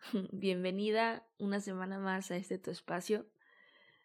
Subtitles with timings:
[0.32, 3.26] Bienvenida una semana más a este tu espacio.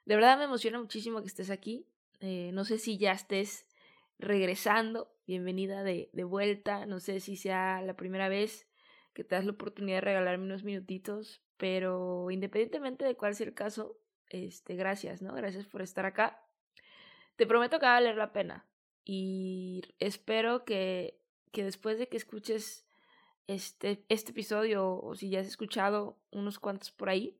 [0.06, 1.88] De verdad me emociona muchísimo que estés aquí.
[2.20, 3.68] Eh, no sé si ya estés
[4.20, 5.14] regresando.
[5.26, 6.86] Bienvenida de, de vuelta.
[6.86, 8.68] No sé si sea la primera vez
[9.14, 13.54] que te das la oportunidad de regalarme unos minutitos, pero independientemente de cuál sea el
[13.54, 13.98] caso,
[14.30, 15.34] este, gracias, ¿no?
[15.34, 16.46] Gracias por estar acá.
[17.38, 18.68] Te prometo que va a valer la pena
[19.06, 21.22] y espero que,
[21.54, 22.85] que después de que escuches
[23.48, 27.38] este, este episodio o si ya has escuchado unos cuantos por ahí,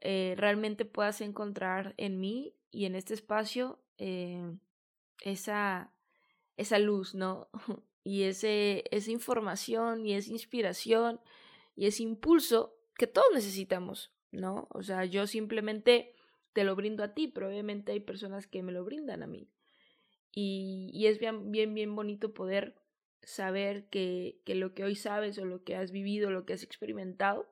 [0.00, 4.56] eh, realmente puedas encontrar en mí y en este espacio eh,
[5.22, 5.92] esa,
[6.56, 7.48] esa luz, ¿no?
[8.04, 11.20] y ese, esa información y esa inspiración
[11.74, 14.68] y ese impulso que todos necesitamos, ¿no?
[14.70, 16.14] O sea, yo simplemente
[16.52, 19.50] te lo brindo a ti, pero obviamente hay personas que me lo brindan a mí.
[20.32, 22.76] Y, y es bien, bien, bien bonito poder
[23.26, 26.62] saber que, que, lo que hoy sabes o lo que has vivido, lo que has
[26.62, 27.50] experimentado,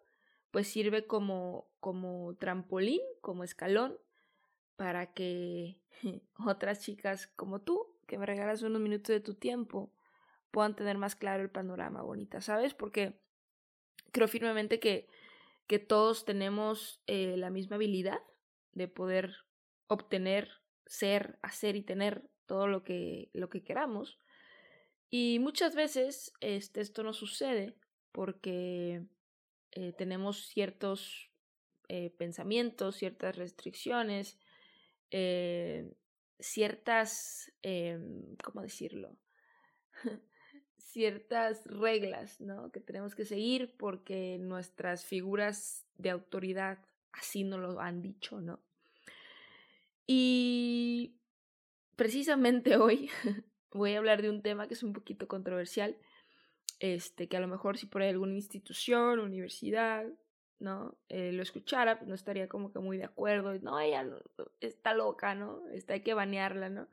[0.52, 3.98] pues sirve como, como trampolín, como escalón,
[4.76, 5.80] para que
[6.38, 9.92] otras chicas como tú, que me regalas unos minutos de tu tiempo,
[10.52, 12.72] puedan tener más claro el panorama bonita, ¿sabes?
[12.72, 13.18] Porque
[14.12, 15.08] creo firmemente que,
[15.66, 18.20] que todos tenemos eh, la misma habilidad
[18.74, 19.38] de poder
[19.88, 20.52] obtener,
[20.86, 24.20] ser, hacer y tener todo lo que, lo que queramos.
[25.16, 27.76] Y muchas veces este, esto no sucede
[28.10, 29.06] porque
[29.70, 31.30] eh, tenemos ciertos
[31.86, 34.40] eh, pensamientos, ciertas restricciones,
[35.12, 35.94] eh,
[36.40, 37.52] ciertas,
[38.42, 39.16] ¿cómo decirlo?
[40.78, 42.72] ciertas reglas, ¿no?
[42.72, 48.58] Que tenemos que seguir porque nuestras figuras de autoridad así nos lo han dicho, ¿no?
[50.08, 51.14] Y
[51.94, 53.08] precisamente hoy
[53.74, 55.96] voy a hablar de un tema que es un poquito controversial,
[56.78, 60.06] este, que a lo mejor si por ahí alguna institución, universidad,
[60.60, 60.96] ¿no?
[61.08, 64.06] Eh, lo escuchara, pues no estaría como que muy de acuerdo, no, ella
[64.60, 65.66] está loca, ¿no?
[65.72, 66.88] Está, hay que banearla, ¿no?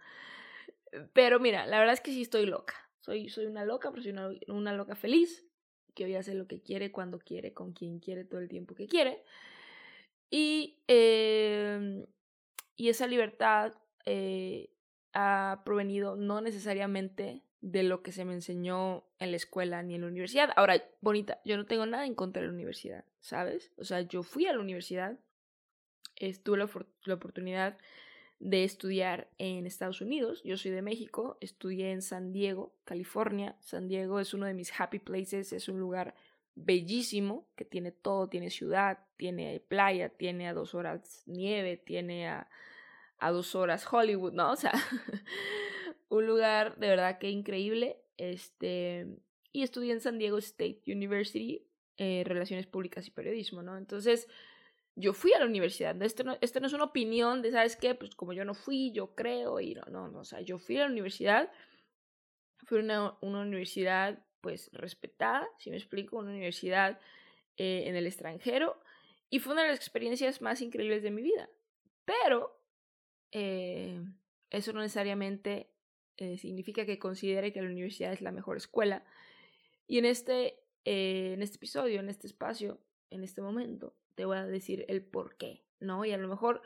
[1.13, 4.41] Pero mira, la verdad es que sí estoy loca, soy, soy una loca, pero soy
[4.47, 5.47] una, loca feliz,
[5.93, 8.87] que hoy hace lo que quiere, cuando quiere, con quien quiere, todo el tiempo que
[8.87, 9.23] quiere.
[10.29, 12.05] Y, eh,
[12.75, 13.73] y esa libertad
[14.05, 14.69] eh,
[15.13, 20.01] ha provenido no necesariamente de lo que se me enseñó en la escuela ni en
[20.01, 20.49] la universidad.
[20.55, 23.71] Ahora, bonita, yo no tengo nada en contra de la universidad, ¿sabes?
[23.77, 25.19] O sea, yo fui a la universidad,
[26.43, 26.69] tuve la,
[27.05, 27.77] la oportunidad
[28.39, 30.41] de estudiar en Estados Unidos.
[30.43, 33.55] Yo soy de México, estudié en San Diego, California.
[33.59, 36.15] San Diego es uno de mis happy places, es un lugar
[36.55, 42.49] bellísimo que tiene todo, tiene ciudad, tiene playa, tiene a dos horas nieve, tiene a,
[43.21, 44.51] a dos horas Hollywood, ¿no?
[44.51, 44.73] O sea,
[46.09, 48.01] un lugar de verdad que increíble.
[48.17, 49.07] Este,
[49.53, 51.67] y estudié en San Diego State University,
[51.97, 53.77] eh, Relaciones Públicas y Periodismo, ¿no?
[53.77, 54.27] Entonces,
[54.95, 55.99] yo fui a la universidad.
[56.01, 57.93] Esto no, esto no es una opinión de, ¿sabes qué?
[57.93, 60.77] Pues como yo no fui, yo creo, y no, no, no, o sea, yo fui
[60.77, 61.51] a la universidad,
[62.65, 66.99] fue una, una universidad, pues, respetada, si me explico, una universidad
[67.57, 68.81] eh, en el extranjero,
[69.29, 71.49] y fue una de las experiencias más increíbles de mi vida.
[72.05, 72.60] Pero
[73.31, 74.03] eh,
[74.49, 75.69] eso no necesariamente
[76.17, 79.03] eh, significa que considere que la universidad es la mejor escuela.
[79.87, 82.79] Y en este, eh, en este episodio, en este espacio,
[83.09, 86.05] en este momento, te voy a decir el por qué, ¿no?
[86.05, 86.61] Y a lo mejor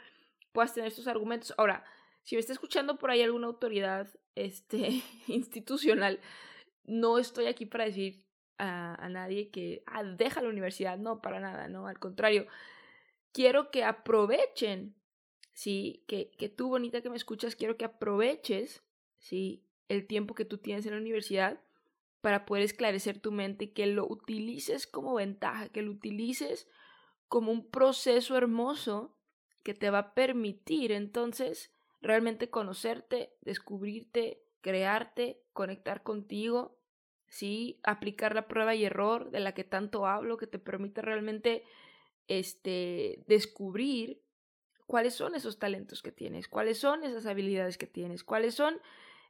[0.52, 1.54] puedas tener estos argumentos.
[1.58, 1.86] Ahora,
[2.24, 6.20] si me está escuchando por ahí alguna autoridad este, institucional,
[6.84, 8.26] no estoy aquí para decir
[8.58, 12.48] a, nadie que ah, deja la universidad, no, para nada, no, al contrario,
[13.32, 14.96] quiero que aprovechen
[15.56, 16.04] ¿sí?
[16.06, 18.84] Que, que tú, bonita que me escuchas, quiero que aproveches,
[19.18, 19.66] ¿sí?
[19.88, 21.60] El tiempo que tú tienes en la universidad
[22.22, 26.68] para poder esclarecer tu mente que lo utilices como ventaja, que lo utilices
[27.28, 29.18] como un proceso hermoso
[29.64, 36.78] que te va a permitir entonces realmente conocerte, descubrirte, crearte conectar contigo,
[37.28, 37.80] ¿sí?
[37.84, 41.64] Aplicar la prueba y error de la que tanto hablo, que te permite realmente
[42.28, 44.25] este, descubrir
[44.86, 48.80] cuáles son esos talentos que tienes, cuáles son esas habilidades que tienes, cuáles son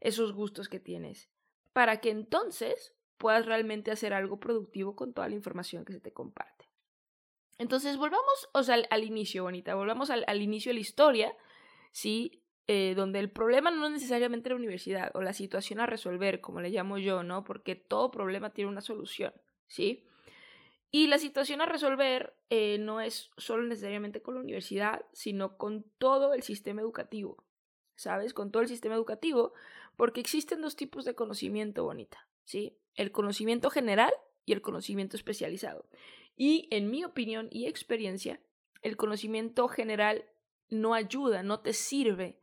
[0.02, 1.30] esos gustos que tienes,
[1.74, 6.12] para que entonces puedas realmente hacer algo productivo con toda la información que se te
[6.12, 6.70] comparte.
[7.58, 11.34] Entonces, volvamos o sea, al, inicio, bonita, volvamos al, inicio de la historia,
[11.92, 12.44] ¿sí?
[12.68, 16.60] Eh, donde el problema no es necesariamente la universidad o la situación a resolver, como
[16.60, 17.44] le llamo yo, ¿no?
[17.44, 19.34] Porque todo problema tiene una solución,
[19.68, 20.04] ¿sí?
[20.96, 25.84] Y la situación a resolver eh, no es solo necesariamente con la universidad, sino con
[25.98, 27.44] todo el sistema educativo,
[27.96, 28.34] ¿sabes?
[28.34, 29.52] Con todo el sistema educativo,
[29.98, 32.78] porque existen dos tipos de conocimiento bonita, ¿sí?
[32.94, 34.14] El conocimiento general
[34.46, 35.86] y el conocimiento especializado.
[36.38, 38.40] Y en mi opinión y experiencia,
[38.82, 40.24] el conocimiento general
[40.70, 42.40] no ayuda, no te sirve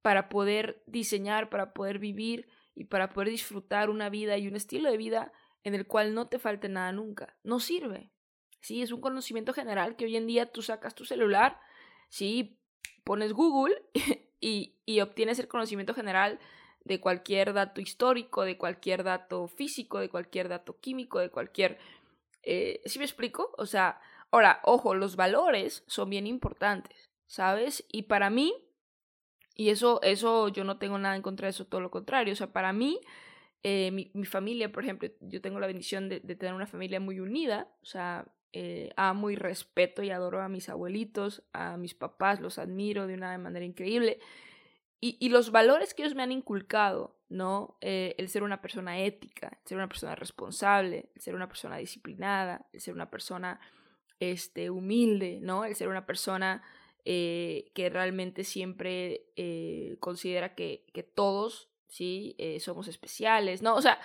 [0.00, 4.92] para poder diseñar, para poder vivir y para poder disfrutar una vida y un estilo
[4.92, 5.32] de vida
[5.66, 7.36] en el cual no te falte nada nunca.
[7.42, 8.12] No sirve.
[8.60, 11.58] Sí, es un conocimiento general que hoy en día tú sacas tu celular,
[12.08, 12.60] sí,
[13.02, 13.74] pones Google
[14.40, 16.38] y, y obtienes el conocimiento general
[16.84, 21.78] de cualquier dato histórico, de cualquier dato físico, de cualquier dato químico, de cualquier...
[22.44, 23.52] Eh, ¿Sí me explico?
[23.58, 27.84] O sea, ahora, ojo, los valores son bien importantes, ¿sabes?
[27.90, 28.54] Y para mí,
[29.56, 32.34] y eso, eso yo no tengo nada en contra de eso, todo lo contrario.
[32.34, 33.00] O sea, para mí,
[33.62, 37.00] eh, mi, mi, familia, por ejemplo, yo tengo la bendición de, de tener una familia
[37.00, 37.68] muy unida.
[37.82, 38.26] O sea,
[38.58, 43.12] eh, amo y respeto y adoro a mis abuelitos, a mis papás, los admiro de
[43.12, 44.18] una manera increíble.
[44.98, 47.76] Y, y los valores que ellos me han inculcado, ¿no?
[47.82, 51.76] Eh, el ser una persona ética, el ser una persona responsable, el ser una persona
[51.76, 53.60] disciplinada, el ser una persona
[54.20, 55.66] este, humilde, ¿no?
[55.66, 56.62] El ser una persona
[57.04, 59.26] que realmente siempre
[60.00, 62.34] considera que, que, todos, ¿sí?
[62.38, 63.74] Eh, somos especiales, ¿no?
[63.74, 64.00] O sea,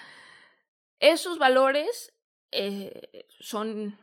[0.99, 2.13] esos valores
[2.51, 3.97] eh, son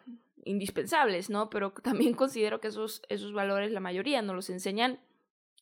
[0.44, 1.50] indispensables, ¿no?
[1.50, 5.00] Pero también considero que esos, esos valores la mayoría nos los enseñan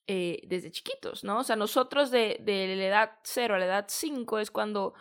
[0.07, 1.39] eh, desde chiquitos, ¿no?
[1.39, 4.95] O sea, nosotros de, de la edad 0 a la edad 5 es cuando,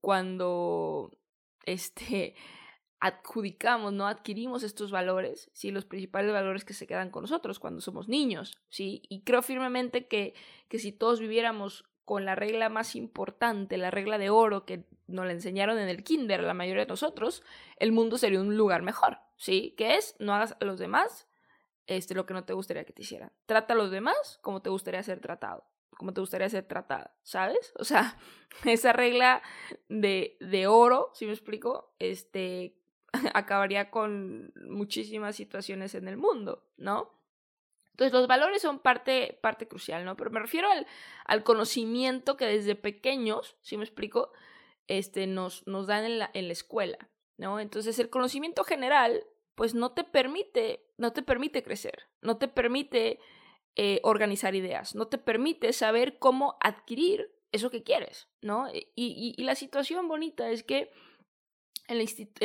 [0.00, 1.10] cuando,
[1.66, 2.36] este,
[3.02, 5.72] adjudicamos, no adquirimos estos valores, ¿sí?
[5.72, 9.02] los principales valores que se quedan con nosotros cuando somos niños, ¿sí?
[9.08, 10.34] y creo firmemente que,
[10.68, 15.26] que si todos viviéramos con la regla más importante, la regla de oro que nos
[15.26, 17.42] la enseñaron en el kinder la mayoría de nosotros,
[17.76, 19.74] el mundo sería un lugar mejor, ¿sí?
[19.76, 21.28] Que es, no hagas a los demás
[21.86, 23.32] este, lo que no te gustaría que te hicieran.
[23.46, 25.64] Trata a los demás como te gustaría ser tratado,
[25.96, 27.72] como te gustaría ser tratada, ¿sabes?
[27.78, 28.16] O sea,
[28.64, 29.42] esa regla
[29.88, 32.76] de, de oro, si me explico, este,
[33.34, 37.21] acabaría con muchísimas situaciones en el mundo, ¿no?
[37.92, 40.16] Entonces los valores son parte, parte crucial, ¿no?
[40.16, 40.86] Pero me refiero al,
[41.24, 44.32] al conocimiento que desde pequeños, si me explico,
[44.88, 47.60] este, nos, nos dan en la, en la escuela, ¿no?
[47.60, 49.24] Entonces el conocimiento general,
[49.54, 53.20] pues no te permite, no te permite crecer, no te permite
[53.76, 58.68] eh, organizar ideas, no te permite saber cómo adquirir eso que quieres, ¿no?
[58.72, 60.90] Y, y, la situación bonita es que
[61.86, 61.98] en,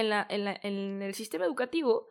[0.09, 2.09] la, en, la, en, el sistema educativo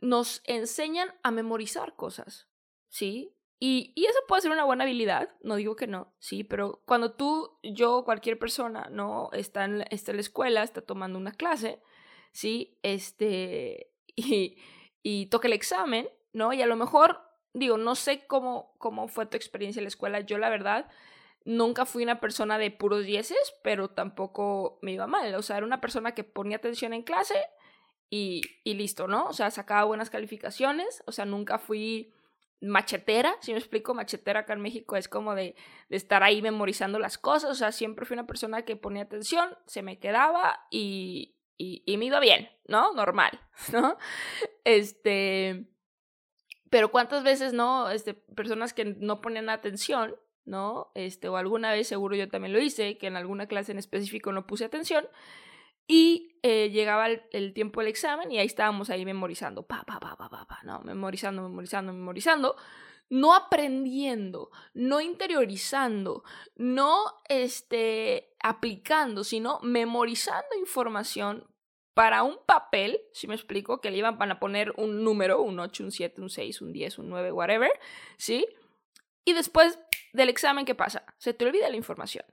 [0.00, 2.48] nos enseñan a memorizar cosas,
[2.88, 3.34] ¿sí?
[3.60, 7.12] Y, y, eso puede ser una buena habilidad, no digo que no, sí, pero cuando
[7.12, 9.30] tú, yo, cualquier persona, ¿no?
[9.32, 11.82] Está en, está en la escuela, está tomando una clase,
[12.30, 12.78] ¿sí?
[12.82, 14.58] Este, y,
[15.02, 16.52] y toca el examen, ¿no?
[16.52, 17.20] Y a lo mejor,
[17.52, 20.88] digo, no sé cómo, cómo fue tu experiencia en la escuela, yo la verdad
[21.44, 25.34] nunca fui una persona de puros dieces, pero tampoco me iba mal.
[25.34, 27.36] O sea, era una persona que ponía atención en clase
[28.10, 29.26] y, y listo, ¿no?
[29.26, 31.02] O sea, sacaba buenas calificaciones.
[31.06, 32.12] O sea, nunca fui
[32.60, 35.54] machetera, si me explico, machetera acá en México es como de,
[35.88, 39.56] de, estar ahí memorizando las cosas, o sea, siempre fui una persona que ponía atención,
[39.66, 42.92] se me quedaba y, y, y me iba bien, ¿no?
[42.94, 43.40] Normal,
[43.72, 43.96] ¿no?
[44.64, 45.68] Este,
[46.70, 47.90] pero cuántas veces, ¿no?
[47.90, 50.16] Este, personas que no ponían atención
[50.48, 50.90] ¿no?
[50.94, 54.32] Este, o alguna vez seguro yo también lo hice, que en alguna clase en específico
[54.32, 55.06] no puse atención.
[55.88, 60.16] Y eh, llegaba el, tiempo del examen y ahí estábamos ahí memorizando, pa, pa, pa,
[60.16, 60.80] pa, pa, pa, ¿no?
[60.82, 62.56] Memorizando, memorizando, memorizando,
[63.08, 66.22] no aprendiendo, no interiorizando,
[66.56, 71.46] no este, aplicando, sino memorizando información
[71.94, 75.84] para un papel, si me explico, que le iban a poner un número, un 8,
[75.84, 77.72] un 7, un 6, un 10, un 9, whatever,
[78.18, 78.46] ¿sí?
[79.24, 79.78] Y después
[80.12, 81.04] del examen, ¿qué pasa?
[81.18, 82.24] Se te olvida la información.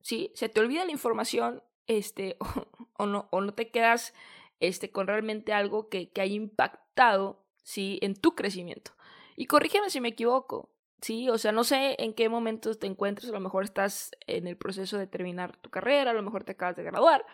[0.00, 0.32] ¿Sí?
[0.34, 2.36] Se te olvida la información este,
[2.98, 4.14] o, no, o no te quedas
[4.60, 7.98] este, con realmente algo que, que haya impactado ¿sí?
[8.02, 8.92] en tu crecimiento.
[9.36, 10.72] Y corrígeme si me equivoco.
[11.02, 11.28] ¿sí?
[11.28, 14.56] O sea, no sé en qué momento te encuentres, a lo mejor estás en el
[14.56, 17.26] proceso de terminar tu carrera, a lo mejor te acabas de graduar,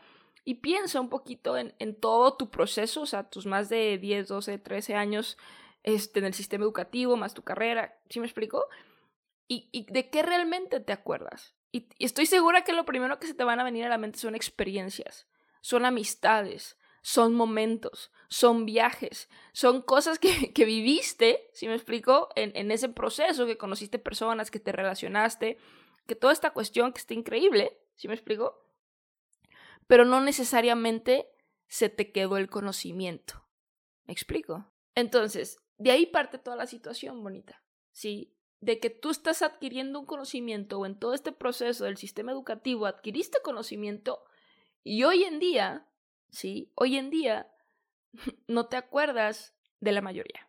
[0.45, 4.59] y piensa un poquito en, todo tu proceso, o sea, tus más de 10, 12,
[4.59, 5.37] 13 años
[5.83, 8.65] este, en el sistema educativo, más tu carrera, ¿sí me explico?
[9.47, 11.55] Y, de qué realmente te acuerdas.
[11.73, 14.19] Y estoy segura que lo primero que se te van a venir a la mente
[14.19, 15.27] son experiencias,
[15.61, 22.53] son amistades, son momentos, son viajes, son cosas que, que viviste, si me explico, en,
[22.55, 25.59] en, ese proceso, que conociste personas, que te relacionaste,
[26.07, 28.65] que toda esta cuestión que está increíble, si me explico,
[29.87, 31.29] pero no necesariamente
[31.67, 33.45] se te quedó el conocimiento.
[34.07, 34.71] ¿Me explico?
[34.95, 38.35] Entonces, de ahí parte toda la situación bonita, ¿sí?
[38.61, 42.87] De que tú estás adquiriendo un conocimiento o en todo este proceso del sistema educativo
[42.87, 44.25] adquiriste conocimiento
[44.83, 45.89] y hoy en día
[46.31, 46.73] ¿sí?
[46.75, 47.51] Hoy en día
[48.47, 50.49] no te acuerdas de la mayoría.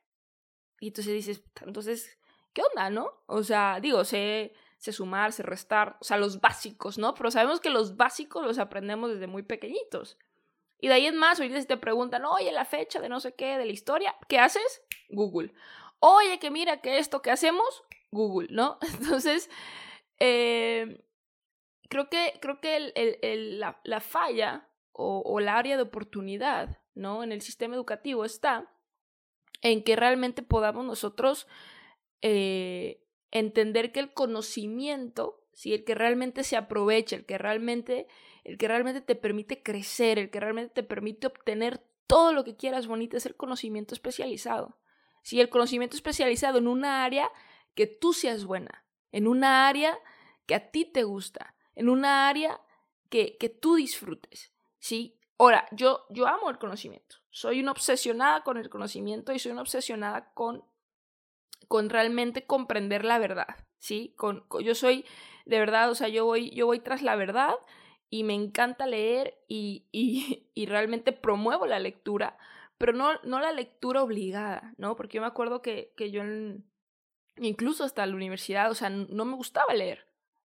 [0.79, 2.17] Y entonces dices, entonces,
[2.53, 3.11] ¿qué onda, no?
[3.25, 7.13] O sea, digo, sé, sé sumar, sé restar, o sea, los básicos, ¿no?
[7.13, 10.17] Pero sabemos que los básicos los aprendemos desde muy pequeñitos.
[10.79, 13.35] Y de ahí en más, ahorita si te preguntan, oye, la fecha de no sé
[13.35, 14.81] qué, de la historia, ¿qué haces?
[15.09, 15.53] Google.
[15.99, 18.77] Oye, que mira que esto que hacemos, Google, ¿no?
[18.99, 19.49] Entonces,
[20.19, 21.03] eh,
[21.89, 22.91] creo que, creo que
[23.59, 24.69] la, la falla
[25.01, 27.23] o, el área de oportunidad, ¿no?
[27.23, 28.69] En el sistema educativo está
[29.61, 31.47] en que realmente podamos nosotros
[32.21, 35.73] eh, entender que el conocimiento, ¿sí?
[35.73, 38.07] el que realmente se aprovecha, el que realmente,
[38.43, 42.55] el que realmente te permite crecer, el que realmente te permite obtener todo lo que
[42.55, 44.77] quieras bonito, es el conocimiento especializado.
[45.23, 45.39] ¿sí?
[45.39, 47.29] El conocimiento especializado en una área
[47.79, 48.83] que tú seas buena,
[49.13, 49.97] en una área
[50.45, 52.59] que a ti te gusta, en una área
[53.09, 54.51] que, que tú disfrutes.
[54.79, 55.17] ¿sí?
[55.37, 57.15] Ahora, yo, yo amo el conocimiento.
[57.29, 60.65] Soy una obsesionada con el conocimiento y soy una obsesionada con,
[61.69, 64.13] con realmente comprender la verdad, ¿sí?
[64.17, 65.05] Con, yo soy,
[65.45, 67.55] de verdad, o sea, yo voy, yo voy tras la verdad
[68.09, 72.37] y me encanta leer y, y, y realmente promuevo la lectura,
[72.77, 74.97] pero no, no la lectura obligada, ¿no?
[74.97, 76.23] Porque yo me acuerdo que, que yo,
[77.41, 80.09] incluso hasta la universidad, o sea, no me gustaba leer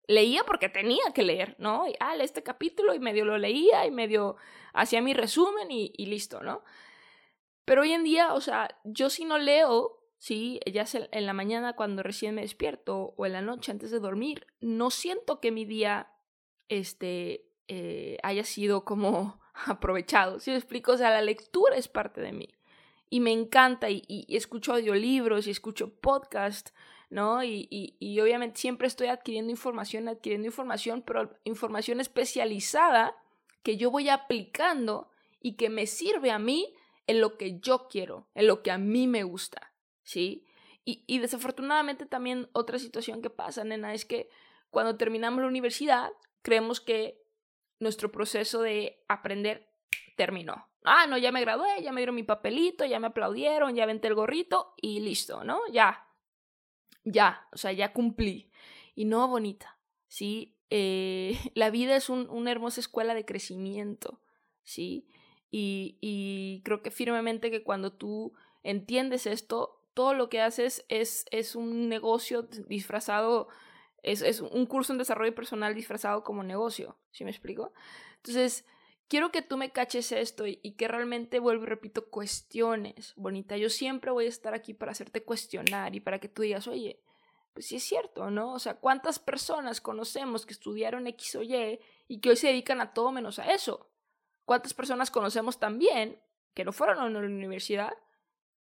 [0.09, 1.87] leía porque tenía que leer, ¿no?
[1.87, 4.37] Y, ah, este capítulo y medio lo leía y medio
[4.73, 6.63] hacía mi resumen y, listo, ¿no?
[7.63, 11.33] Pero hoy en día, o sea, yo si no leo, sí, ya sea en la
[11.33, 15.51] mañana cuando recién me despierto o en la noche antes de dormir, no siento que
[15.51, 16.11] mi día,
[16.69, 20.93] este, eh, haya sido como aprovechado, ¿sí me explico?
[20.93, 22.58] O sea, la lectura es parte de mí
[23.09, 26.73] y me encanta y, escucho audiolibros y escucho podcasts
[27.09, 27.43] ¿no?
[27.43, 33.15] Y, y, obviamente siempre estoy adquiriendo información, adquiriendo información, pero información especializada
[33.63, 35.09] que yo voy aplicando
[35.41, 36.71] y que me sirve a mí
[37.07, 39.73] en lo que yo quiero, en lo que a mí me gusta,
[40.03, 40.45] ¿sí?
[40.85, 44.29] Y desafortunadamente también otra situación que pasa, nena, es que
[44.69, 46.09] cuando terminamos la universidad
[46.41, 47.21] creemos que
[47.79, 49.69] nuestro proceso de aprender
[50.15, 50.68] terminó.
[50.83, 54.07] Ah, no, ya me gradué, ya me dieron mi papelito, ya me aplaudieron, ya venté
[54.07, 55.59] el gorrito y listo, ¿no?
[55.71, 56.07] Ya,
[57.03, 58.51] ya, o sea, ya cumplí.
[58.95, 60.57] Y no, bonita, ¿sí?
[60.69, 64.21] Eh, la vida es un, una hermosa escuela de crecimiento,
[64.63, 65.07] ¿sí?
[65.51, 71.25] Y, y, creo que firmemente que cuando tú entiendes esto, todo lo que haces es,
[71.31, 73.47] es un negocio disfrazado,
[74.03, 77.73] es, es un curso en desarrollo personal disfrazado como negocio, ¿sí me explico?
[78.17, 78.65] Entonces,
[79.09, 83.57] quiero que tú me caches esto y, que realmente, vuelvo y repito, cuestiones, bonita.
[83.57, 87.01] Yo siempre voy a estar aquí para hacerte cuestionar y para que tú digas, oye,
[87.53, 88.53] pues sí es cierto, ¿no?
[88.53, 92.79] O sea, ¿cuántas personas conocemos que estudiaron X o Y y que hoy se dedican
[92.79, 93.89] a todo menos a eso?
[94.45, 96.21] ¿Cuántas personas conocemos también
[96.53, 97.93] que no fueron a la universidad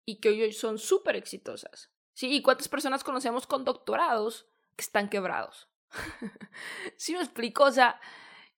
[0.05, 1.91] y que hoy son súper exitosas?
[2.13, 2.31] ¿Sí?
[2.31, 4.47] ¿Y cuántas personas conocemos con doctorados
[4.77, 5.69] que están quebrados?
[6.97, 7.65] ¿Sí me explico?
[7.65, 8.01] O sea,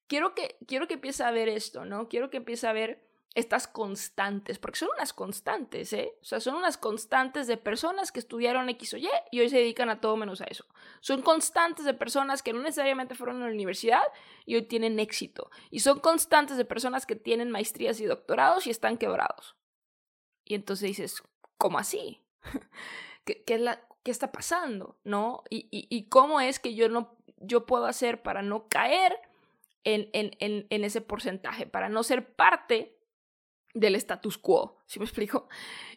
[0.06, 2.08] quiero que, quiero que empiece a ver esto, ¿no?
[2.08, 6.12] Quiero que empiece a ver estas constantes, porque son unas constantes, ¿eh?
[6.22, 9.56] O sea, son unas constantes de personas que estudiaron X o Y y hoy se
[9.56, 10.64] dedican a todo menos a eso.
[11.00, 14.04] Son constantes de personas que no necesariamente fueron a la universidad
[14.46, 15.50] y hoy tienen éxito.
[15.70, 19.56] Y son constantes de personas que tienen maestrías y doctorados y están quebrados.
[20.44, 21.22] Y entonces dices,
[21.58, 22.22] ¿cómo así?
[23.24, 25.00] ¿Qué, qué, la, qué está pasando?
[25.02, 25.42] ¿No?
[25.50, 29.18] Y, y, y, cómo es que yo no yo puedo hacer para no caer
[29.84, 32.98] en, ese porcentaje, para no ser parte
[33.74, 35.48] del status quo, ¿sí me explico?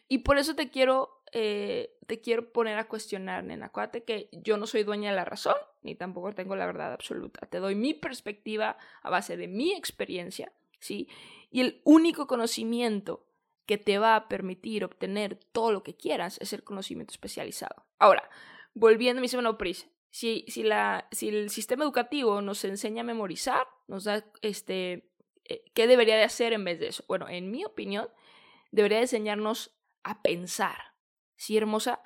[0.08, 3.66] Y por eso te quiero, eh, te quiero poner a cuestionar, nena.
[3.66, 7.46] Acuérdate que yo no soy dueña de la razón, ni tampoco tengo la verdad absoluta.
[7.46, 11.08] Te doy mi perspectiva a base de mi experiencia, ¿sí?
[11.50, 13.24] Y el único conocimiento
[13.66, 17.84] que te va a permitir obtener todo lo que quieras es el conocimiento especializado.
[17.98, 18.28] Ahora,
[18.72, 23.04] volviendo, me dice, bueno, Pris, si, si, la, si el sistema educativo nos enseña a
[23.04, 25.10] memorizar, nos da, este,
[25.44, 27.04] eh, ¿qué debería de hacer en vez de eso?
[27.08, 28.08] Bueno, en mi opinión,
[28.70, 30.94] debería de enseñarnos a pensar.
[31.36, 32.02] ¿Sí, hermosa?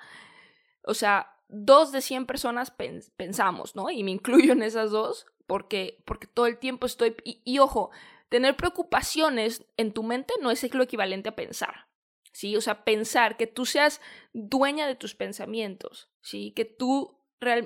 [0.83, 2.71] O sea, dos de 100 personas
[3.15, 3.89] pensamos, ¿no?
[3.89, 7.15] Y me incluyo en esas dos porque, porque todo el tiempo estoy...
[7.23, 7.91] Y, ojo,
[8.29, 11.87] tener preocupaciones en tu mente no es lo equivalente a pensar.
[12.31, 12.55] ¿Sí?
[12.55, 14.01] O sea, pensar, que tú seas
[14.33, 16.51] dueña de tus pensamientos, ¿sí?
[16.55, 17.19] Que tú,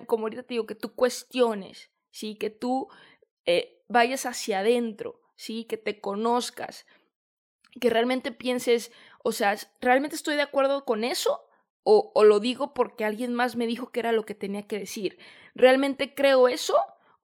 [0.05, 2.35] como ahorita te digo, que tú cuestiones, ¿sí?
[2.35, 2.87] Que tú
[3.45, 5.65] eh, vayas hacia adentro, ¿sí?
[5.65, 6.85] Que te conozcas,
[7.79, 8.91] que realmente pienses,
[9.23, 11.43] o sea, ¿realmente estoy de acuerdo con eso?
[11.83, 14.77] O, o, lo digo porque alguien más me dijo que era lo que tenía que
[14.77, 15.17] decir.
[15.55, 16.75] ¿Realmente creo eso?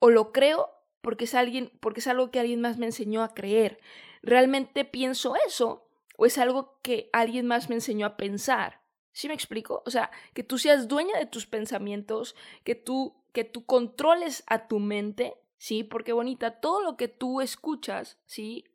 [0.04, 0.70] o lo creo
[1.00, 3.80] porque es alguien, porque es algo que alguien más me enseñó a creer.
[4.22, 5.88] ¿Realmente pienso eso?
[6.18, 8.82] ¿O es algo que alguien más me enseñó a pensar?
[9.14, 9.84] ¿Sí me explico?
[9.86, 14.68] O sea, que tú seas dueña de tus pensamientos, que tú, que tú controles a
[14.68, 15.84] tu mente, ¿sí?
[15.84, 18.66] Porque bonita, todo lo que tú escuchas, ¿sí?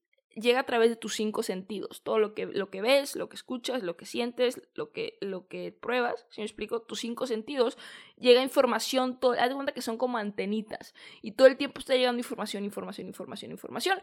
[0.41, 2.03] llega a través de tus cinco sentidos.
[2.03, 5.49] Todo lo que, lo que ves, lo que escuchas, lo que sientes, lo que, lo
[5.49, 7.77] que pruebas, si me explico, tus cinco sentidos,
[8.17, 10.95] llega información, todo, haz de cuenta que son como antenitas.
[11.23, 14.01] Y todo el tiempo está llegando información, información, información, información.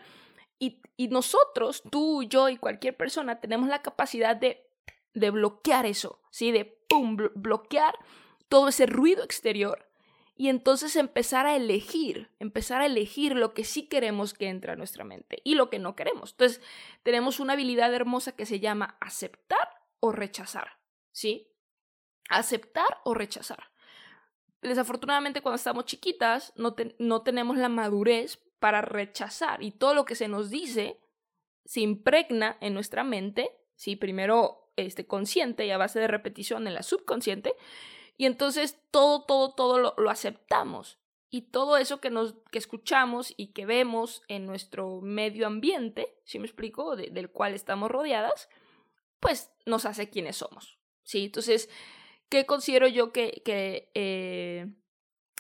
[0.60, 4.65] Y, y nosotros, tú, yo y cualquier persona, tenemos la capacidad de,
[5.16, 6.52] de bloquear eso, ¿sí?
[6.52, 7.98] De, pum, bloquear
[8.48, 9.90] todo ese ruido exterior
[10.38, 14.76] y entonces empezar a elegir, empezar a elegir lo que sí queremos que entre a
[14.76, 16.32] nuestra mente y lo que no queremos.
[16.32, 16.62] Entonces,
[17.04, 19.70] tenemos una habilidad hermosa que se llama aceptar
[20.02, 20.80] o rechazar,
[21.12, 21.48] ¿sí?
[22.30, 23.72] Aceptar o rechazar.
[24.62, 30.16] Desafortunadamente, cuando estamos chiquitas, no, no tenemos la madurez para rechazar y todo lo que
[30.16, 31.00] se nos dice
[31.66, 33.96] se impregna en nuestra mente, ¿sí?
[33.96, 37.56] Primero este, consciente y a base de repetición en la subconsciente,
[38.18, 41.00] y entonces todo, todo, todo lo, aceptamos.
[41.30, 46.40] Y todo eso que, nos, que escuchamos y que vemos en nuestro medio ambiente, si
[46.40, 48.48] me explico, del cual estamos rodeadas,
[49.20, 50.78] pues nos hace quienes somos.
[51.04, 51.26] ¿sí?
[51.26, 51.70] Entonces,
[52.30, 54.68] ¿qué considero yo que, que eh,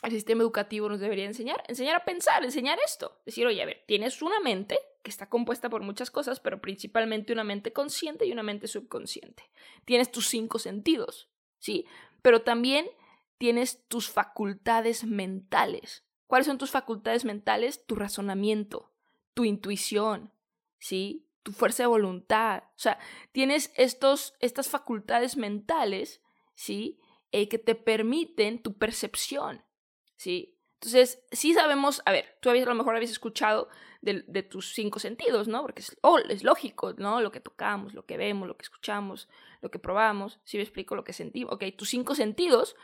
[0.04, 1.64] el sistema educativo nos debería enseñar?
[1.68, 3.22] Enseñar a pensar, enseñar esto.
[3.26, 7.32] Decir, oye, a ver, tienes una mente que está compuesta por muchas cosas, pero principalmente
[7.32, 9.44] una mente consciente y una mente subconsciente.
[9.86, 11.86] Tienes tus cinco sentidos, ¿sí?
[12.24, 12.88] pero también
[13.38, 16.04] tienes tus facultades mentales.
[16.26, 17.86] ¿Cuáles son tus facultades mentales?
[17.86, 18.92] Tu razonamiento,
[19.36, 20.34] tu intuición,
[20.80, 21.30] ¿sí?
[21.44, 22.64] Tu fuerza de voluntad.
[22.70, 22.98] O sea,
[23.32, 26.20] tienes estos, estas facultades mentales,
[26.56, 27.00] ¿sí?
[27.32, 29.64] Eh, que te permiten tu percepción,
[30.16, 30.58] ¿sí?
[30.86, 33.70] Entonces, sí sabemos, a ver, tú a lo mejor habías escuchado
[34.06, 35.64] de, tus cinco sentidos, ¿no?
[35.64, 37.22] Porque es, lógico, ¿no?
[37.22, 39.28] Lo que tocamos, lo que vemos, lo que escuchamos,
[39.62, 42.76] lo que probamos, si me explico lo que sentimos, ok, tus cinco sentidos,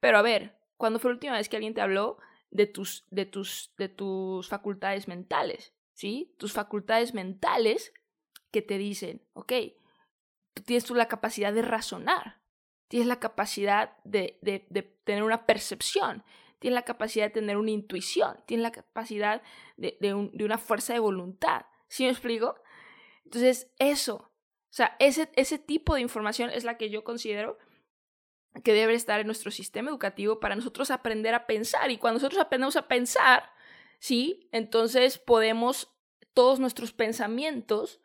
[0.00, 2.18] pero a ver, ¿cuándo fue la última vez que alguien te habló
[2.50, 5.72] de tus, de tus, de tus facultades mentales?
[5.94, 6.34] ¿Sí?
[6.38, 7.92] Tus facultades mentales
[8.50, 9.52] que te dicen, ok,
[10.54, 12.42] tú tienes tú la capacidad de razonar,
[12.88, 16.22] tienes la capacidad de, de, de tener una percepción,
[16.60, 19.42] tiene la capacidad de tener una intuición, tiene la capacidad
[19.76, 21.62] de, de, una fuerza de voluntad.
[21.88, 22.54] ¿Sí me explico?
[23.24, 27.58] Entonces, eso, o sea, ese, ese tipo de información es la que yo considero
[28.62, 31.90] que debe estar en nuestro sistema educativo para nosotros aprender a pensar.
[31.90, 33.50] Y cuando nosotros aprendemos a pensar,
[33.98, 34.48] ¿sí?
[34.52, 35.92] Entonces podemos,
[36.34, 38.00] todos nuestros pensamientos,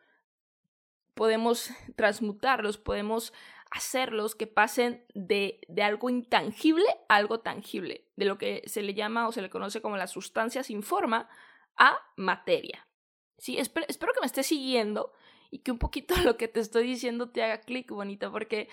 [1.14, 3.32] podemos transmutarlos, podemos
[3.70, 8.94] hacerlos que pasen de, de, algo intangible a algo tangible, de lo que se le
[8.94, 11.28] llama o se le conoce como la sustancia sin forma
[11.76, 12.88] a materia.
[13.38, 15.12] Sí, espero, espero que me estés siguiendo
[15.50, 18.68] y que un poquito lo que te estoy diciendo te haga clic, bonita, porque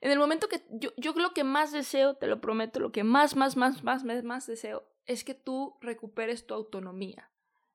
[0.00, 3.04] en el momento que yo, yo lo que más deseo, te lo prometo, lo que
[3.04, 7.30] más, más, más, más, más, más deseo es que tú recuperes tu autonomía,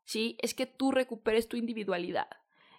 [0.06, 0.38] ¿sí?
[0.39, 2.30] Es que tú recuperes tu individualidad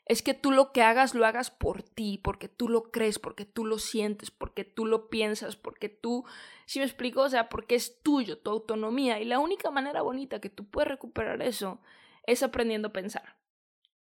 [0.06, 3.46] es que tú lo que hagas lo hagas por ti, porque tú lo crees, porque
[3.46, 6.24] tú lo sientes, porque tú lo piensas, porque tú,
[6.66, 9.20] si me explico, o sea, porque es tuyo, tu autonomía.
[9.20, 11.80] Y la única manera bonita que tú puedes recuperar eso
[12.26, 13.36] es aprendiendo a pensar.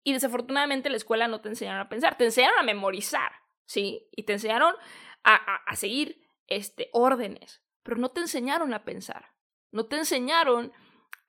[0.04, 3.32] Y desafortunadamente la escuela no te enseñaron a pensar, te enseñaron a memorizar,
[3.66, 4.10] ¿sí?
[4.12, 4.76] Y te enseñaron
[5.24, 9.32] a, a seguir este, órdenes, pero no te enseñaron a pensar,
[9.72, 10.74] no te enseñaron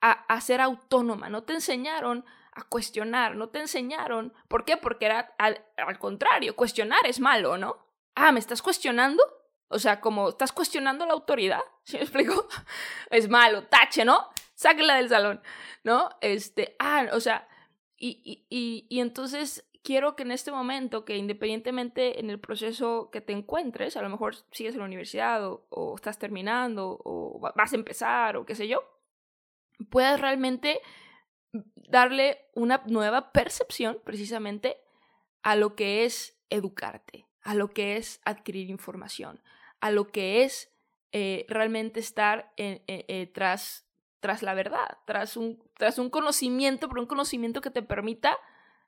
[0.01, 4.33] a, a ser autónoma, no te enseñaron a cuestionar, no te enseñaron.
[4.49, 4.77] ¿Por qué?
[4.77, 5.65] Porque era al,
[5.99, 7.79] contrario, cuestionar es malo, ¿no?
[8.15, 9.23] Ah, ¿me estás cuestionando?
[9.69, 12.49] O sea, como estás cuestionando la autoridad, ¿sí me explico?
[13.11, 14.29] es malo, tache, ¿no?
[14.55, 15.43] Sáquela del salón,
[15.83, 16.11] ¿no?
[16.21, 17.49] Este, ah, o sea,
[17.97, 23.11] y, y, y, y entonces, quiero que en este momento, que independientemente en el proceso
[23.13, 27.41] que te encuentres, a lo mejor sigues en la universidad o, o estás terminando o
[27.55, 28.83] vas a empezar o qué sé yo,
[29.91, 30.81] puedas realmente
[31.75, 34.79] darle una nueva percepción precisamente
[35.43, 39.43] a lo que es educarte, a lo que es adquirir información,
[39.81, 40.73] a lo que es
[41.13, 43.87] eh, realmente estar eh, tras,
[44.21, 48.39] tras la verdad, tras un, tras un conocimiento, pero un conocimiento que te permita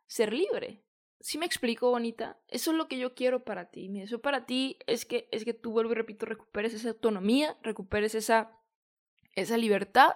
[0.07, 0.83] ser libre.
[1.21, 2.39] ¿Sí me explico, bonita?
[2.49, 3.91] Eso es lo que yo quiero para ti.
[4.01, 8.15] Eso para ti es que, es que tú, vuelvo y repito, recuperes esa autonomía, recuperes
[8.15, 8.53] esa,
[9.35, 10.15] esa libertad.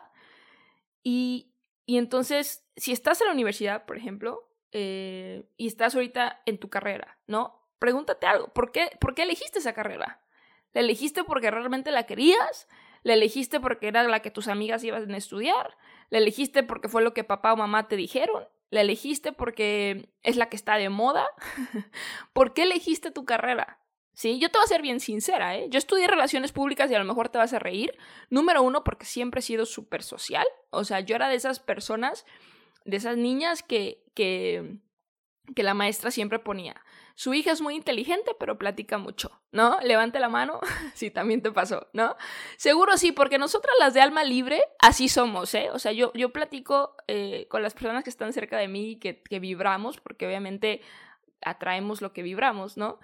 [1.03, 1.50] Y,
[1.91, 6.71] y entonces, si estás en la universidad, por ejemplo, eh, y estás ahorita en tu
[6.71, 7.67] carrera, ¿no?
[7.81, 10.21] Pregúntate algo, ¿por qué, ¿por qué elegiste esa carrera?
[10.73, 12.69] ¿La elegiste porque realmente la querías?
[13.03, 15.77] ¿La elegiste porque era la que tus amigas iban a estudiar?
[16.11, 18.47] ¿La elegiste porque fue lo que papá o mamá te dijeron?
[18.69, 21.27] ¿La elegiste porque es la que está de moda?
[22.33, 23.80] ¿Por qué elegiste tu carrera?
[24.21, 25.69] Sí, yo te voy a ser bien sincera, ¿eh?
[25.71, 27.97] Yo estudié relaciones públicas y a lo mejor te vas a reír.
[28.29, 30.47] Número uno, porque siempre he sido súper social.
[30.69, 32.27] O sea, yo era de esas personas,
[32.85, 34.77] de esas niñas que, que,
[35.57, 36.83] que la maestra siempre ponía.
[37.15, 39.81] Su hija es muy inteligente, pero platica mucho, ¿no?
[39.81, 40.61] Levante la mano
[40.95, 42.15] si también te pasó, ¿no?
[42.59, 45.71] Seguro sí, porque nosotras las de alma libre, así somos, ¿eh?
[45.73, 48.97] O sea, yo, yo platico eh, con las personas que están cerca de mí y
[48.97, 50.83] que, que vibramos, porque obviamente
[51.41, 52.99] atraemos lo que vibramos, ¿no?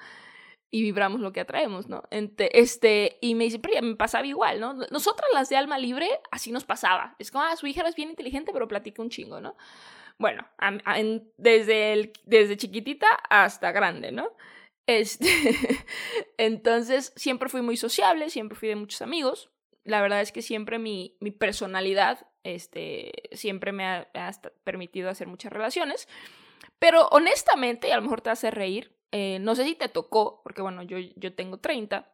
[0.71, 2.03] Y vibramos lo que atraemos, ¿no?
[2.11, 4.75] Este, y me dice, pero ya me pasaba igual, ¿no?
[4.91, 7.15] Nosotras las de alma libre, así nos pasaba.
[7.19, 9.57] Es como, ah, su hija es bien inteligente, pero platica un chingo, ¿no?
[10.19, 10.47] Bueno,
[11.37, 14.31] desde, el, desde chiquitita hasta grande, ¿no?
[14.87, 15.29] Este,
[16.39, 19.51] entonces, siempre fui muy sociable, siempre fui de muchos amigos.
[19.85, 24.09] La verdad es que siempre mi, mi personalidad este, siempre me ha,
[24.65, 26.09] permitido hacer muchas relaciones.
[26.79, 30.43] Pero honestamente, y a lo mejor te hace reír, eh, no sé si te tocó,
[30.43, 32.13] porque bueno, yo, yo tengo 30,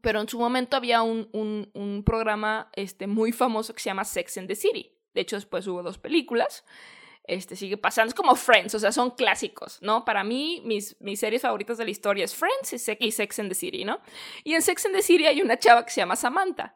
[0.00, 4.04] pero en su momento había un, un, un programa este, muy famoso que se llama
[4.04, 4.90] Sex and the City.
[5.12, 6.64] De hecho, después hubo dos películas
[7.24, 8.08] este, sigue pasando.
[8.08, 10.04] Es como Friends, o sea, son clásicos, ¿no?
[10.04, 13.54] Para mí, mis, mis series favoritas de la historia es Friends y Sex and the
[13.54, 14.00] City, ¿no?
[14.44, 16.74] Y en Sex and the City hay una chava que se llama Samantha.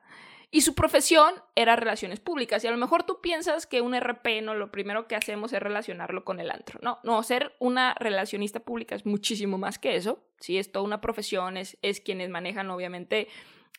[0.51, 2.65] Y su profesión era relaciones públicas.
[2.65, 4.55] Y a lo mejor tú piensas que un RP, ¿no?
[4.55, 6.79] Lo primero que hacemos es relacionarlo con el antro.
[6.83, 10.25] No, no, ser una relacionista pública es muchísimo más que eso.
[10.41, 13.29] Sí, es toda una profesión, es, es quienes manejan, obviamente,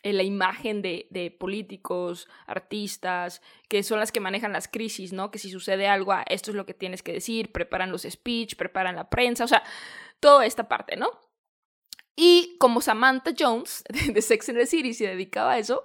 [0.03, 5.31] eh, la imagen de, de, políticos, artistas, que son las que manejan las crisis, ¿no?
[5.31, 8.55] Que si sucede algo, ah, esto es lo que tienes que decir, preparan los speech,
[8.55, 9.63] preparan la prensa, o sea,
[10.19, 11.09] toda esta parte, ¿no?
[12.15, 15.83] Y como Samantha Jones de Sex and the City se dedicaba a eso,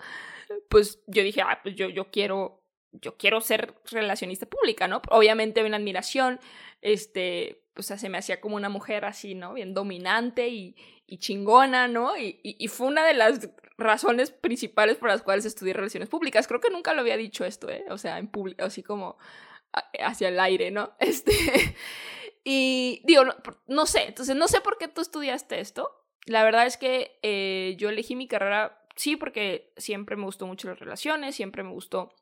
[0.68, 2.64] pues yo dije, ah, pues yo, yo quiero
[3.00, 5.02] yo quiero ser relacionista pública, ¿no?
[5.10, 6.40] Obviamente una admiración,
[6.80, 9.54] este, pues se me hacía como una mujer así, ¿no?
[9.54, 10.76] Bien dominante y,
[11.18, 12.16] chingona, ¿no?
[12.18, 16.48] Y, fue una de las razones principales por las cuales estudié relaciones públicas.
[16.48, 17.84] Creo que nunca lo había dicho esto, ¿eh?
[17.88, 19.16] O sea, en público, así como
[20.00, 20.94] hacia el aire, ¿no?
[20.98, 21.32] Este,
[22.42, 23.22] y digo,
[23.68, 26.04] no, sé, entonces no sé por qué tú estudiaste esto.
[26.26, 30.68] La verdad es que eh, yo elegí mi carrera, sí, porque siempre me gustó mucho
[30.68, 32.14] las relaciones, siempre me gustó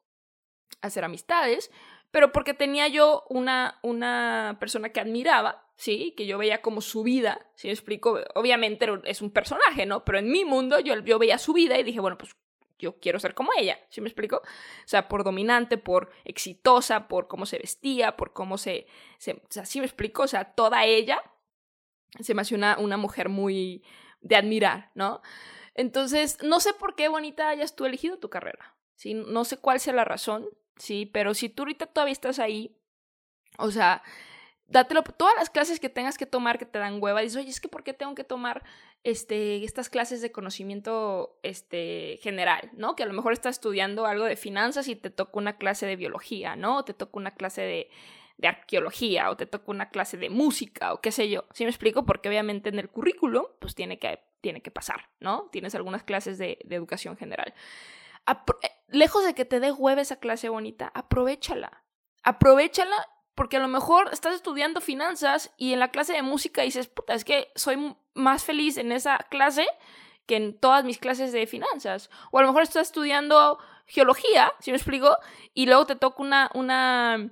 [0.80, 1.70] hacer amistades,
[2.10, 6.14] pero porque tenía yo una, una persona que admiraba, ¿sí?
[6.16, 8.20] Que yo veía como su vida, ¿sí me explico?
[8.34, 10.04] Obviamente es un personaje, ¿no?
[10.04, 12.36] Pero en mi mundo yo, yo veía su vida y dije, bueno, pues
[12.78, 14.38] yo quiero ser como ella, ¿sí me explico?
[14.38, 18.86] O sea, por dominante, por exitosa, por cómo se vestía, por cómo se...
[19.18, 20.24] se ¿sí me explico?
[20.24, 21.22] O sea, toda ella
[22.20, 23.84] se me hace una, una mujer muy
[24.20, 25.22] de admirar, ¿no?
[25.74, 29.14] Entonces, no sé por qué, bonita, hayas tú elegido tu carrera, ¿sí?
[29.14, 31.06] No sé cuál sea la razón, ¿sí?
[31.06, 32.76] Pero si tú ahorita todavía estás ahí,
[33.58, 34.02] o sea,
[34.66, 37.60] dátelo, todas las clases que tengas que tomar que te dan hueva, dices, oye, es
[37.60, 38.62] que ¿por qué tengo que tomar
[39.04, 42.96] este, estas clases de conocimiento este, general, ¿no?
[42.96, 45.96] Que a lo mejor estás estudiando algo de finanzas y te toca una clase de
[45.96, 46.78] biología, ¿no?
[46.78, 47.90] O te toca una clase de,
[48.42, 51.44] de arqueología, o te toca una clase de música, o qué sé yo.
[51.54, 52.04] ¿Sí me explico?
[52.04, 55.48] Porque obviamente en el currículum, pues tiene que, tiene que pasar, ¿no?
[55.52, 57.54] Tienes algunas clases de, educación general.
[58.26, 61.84] Eh, lejos de que te dé hueva esa clase bonita, aprovechala.
[62.24, 62.96] Aprovechala
[63.36, 67.14] porque a lo mejor estás estudiando finanzas y en la clase de música dices, puta,
[67.14, 69.66] es que soy más feliz en esa clase
[70.26, 72.10] que en todas mis clases de finanzas.
[72.32, 75.16] O a lo mejor estás estudiando geología, si me explico,
[75.54, 77.30] y luego te toca una, una,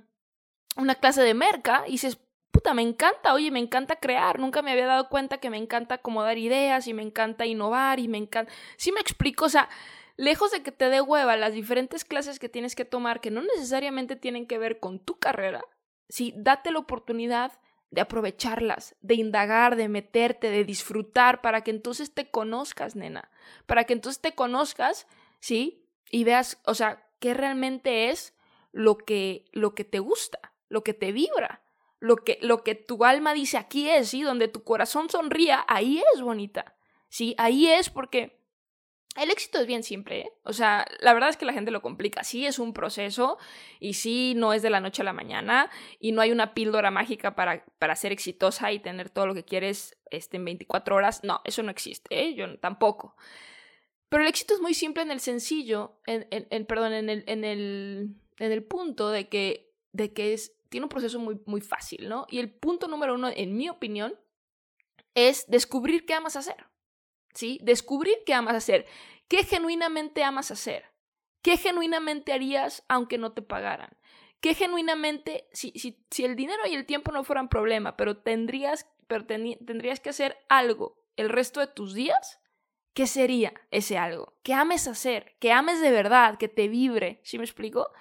[0.75, 2.19] una clase de merca y dices,
[2.51, 5.95] puta, me encanta, oye, me encanta crear, nunca me había dado cuenta que me encanta
[5.95, 8.51] acomodar ideas y me encanta innovar y me encanta...
[8.77, 9.69] Sí me explico, o sea,
[10.17, 13.41] lejos de que te dé hueva las diferentes clases que tienes que tomar que no
[13.41, 15.63] necesariamente tienen que ver con tu carrera,
[16.09, 17.53] sí, date la oportunidad
[17.89, 23.29] de aprovecharlas, de indagar, de meterte, de disfrutar, para que entonces te conozcas, nena,
[23.65, 25.07] para que entonces te conozcas,
[25.39, 25.85] ¿sí?
[26.09, 28.33] Y veas, o sea, qué realmente es
[28.71, 31.61] lo que, lo que te gusta, lo que te vibra,
[31.99, 34.23] lo que, lo que tu alma dice aquí es, ¿sí?
[34.23, 36.75] Donde tu corazón sonría, ahí es bonita,
[37.09, 37.35] ¿sí?
[37.37, 38.41] Ahí es porque
[39.17, 40.31] el éxito es bien simple, ¿eh?
[40.45, 42.23] O sea, la verdad es que la gente lo complica.
[42.23, 43.37] Sí es un proceso
[43.79, 46.89] y sí no es de la noche a la mañana y no hay una píldora
[46.89, 51.23] mágica para, para ser exitosa y tener todo lo que quieres este, en 24 horas.
[51.23, 52.33] No, eso no existe, ¿eh?
[52.35, 53.17] Yo tampoco.
[54.07, 58.15] Pero el éxito es muy simple en el sencillo, en, perdón, en el, en, el,
[58.39, 62.25] en el punto de que, de que es, tiene un proceso muy, muy fácil, ¿no?
[62.31, 64.15] Y el punto número uno, en mi opinión,
[65.13, 66.71] es descubrir qué amas hacer.
[67.33, 67.59] ¿sí?
[67.61, 68.85] Descubrir qué amas hacer,
[69.27, 70.85] qué genuinamente amas hacer,
[71.41, 73.97] qué genuinamente harías aunque no te pagaran,
[74.39, 78.87] qué genuinamente, si, si, si el dinero y el tiempo no fueran problema, pero tendrías,
[79.07, 82.39] tendrías que hacer algo el resto de tus días,
[82.93, 84.37] ¿qué sería ese algo?
[84.43, 87.91] Que ames hacer, que ames de verdad, que te vibre, ¿sí me explico?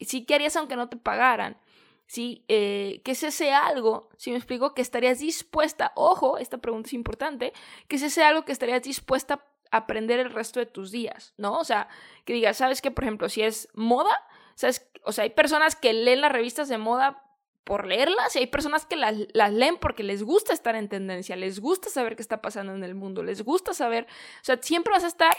[0.00, 1.60] Sí, ¿qué harías aunque no te pagaran?
[2.06, 2.44] ¿Sí?
[2.48, 4.08] Eh, ¿Qué es ese algo?
[4.16, 7.52] Si me explico, que estarías dispuesta, ojo, esta pregunta es importante,
[7.88, 11.58] que es ese algo que estarías dispuesta a aprender el resto de tus días, ¿no?
[11.58, 11.88] O sea,
[12.24, 12.90] que digas, ¿sabes qué?
[12.90, 14.14] Por ejemplo, si es moda,
[14.54, 14.86] ¿sabes?
[15.04, 17.22] O sea, hay personas que leen las revistas de moda
[17.64, 21.34] por leerlas y hay personas que las, las, leen porque les gusta estar en tendencia,
[21.34, 24.92] les gusta saber qué está pasando en el mundo, les gusta saber, o sea, siempre
[24.92, 25.34] vas a estar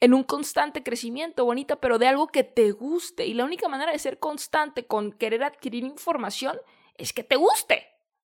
[0.00, 3.26] en un constante crecimiento, bonita, pero de algo que te guste.
[3.26, 6.58] Y la única manera de ser constante con querer adquirir información
[6.96, 7.86] es que te guste,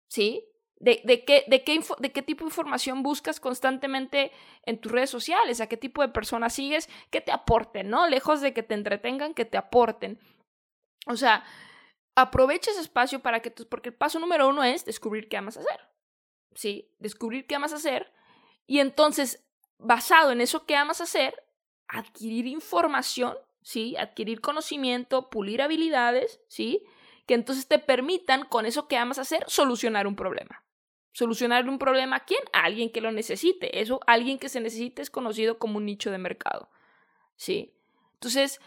[0.08, 0.44] ¿sí?
[0.76, 4.32] De, de, qué, de, qué, de qué tipo de información buscas constantemente
[4.64, 8.06] en tus redes sociales, a qué tipo de personas sigues, que te aporten, ¿no?
[8.08, 10.18] Lejos de que te entretengan, que te aporten.
[11.06, 11.44] O sea,
[12.14, 15.80] aprovecha ese espacio para que, porque el paso número uno es descubrir qué amas hacer,
[16.54, 16.90] ¿sí?
[16.98, 18.12] Descubrir qué amas hacer
[18.66, 19.44] y entonces,
[19.78, 21.43] basado en eso que amas hacer,
[21.88, 23.96] adquirir información, ¿sí?
[23.96, 26.84] Adquirir conocimiento, pulir habilidades, ¿sí?
[27.26, 30.64] Que entonces te permitan, con eso que amas hacer, solucionar un problema.
[31.12, 32.42] Solucionar un problema a quién?
[32.52, 33.80] A alguien que lo necesite.
[33.80, 36.68] Eso, alguien que se necesite es conocido como un nicho de mercado,
[37.36, 37.74] ¿sí?
[38.14, 38.60] Entonces,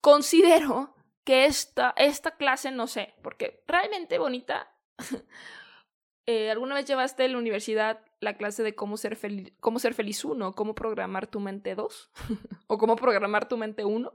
[0.00, 0.94] considero
[1.24, 4.70] que esta, esta clase, no sé, porque realmente bonita,
[6.26, 10.24] eh, ¿alguna vez llevaste la universidad la clase de cómo ser, feliz, cómo ser feliz
[10.24, 12.10] uno, cómo programar tu mente dos
[12.66, 14.12] o cómo programar tu mente uno.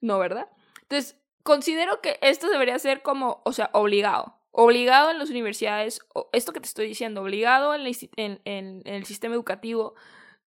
[0.00, 0.48] No, ¿verdad?
[0.82, 4.36] Entonces, considero que esto debería ser como, o sea, obligado.
[4.50, 6.00] Obligado en las universidades,
[6.32, 9.94] esto que te estoy diciendo, obligado en, el sistema educativo,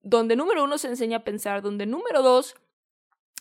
[0.03, 2.57] donde número uno se enseña a pensar, donde número dos